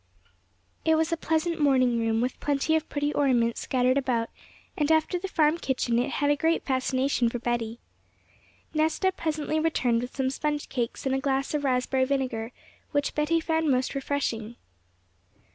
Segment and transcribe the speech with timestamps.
[0.83, 4.31] It was a pleasant morning room, with plenty of pretty ornaments scattered about,
[4.75, 7.77] and after the farm kitchen it had a great fascination for Betty.
[8.73, 12.51] Nesta presently returned with some sponge cakes and a glass of raspberry vinegar,
[12.91, 14.55] which Betty found most refreshing.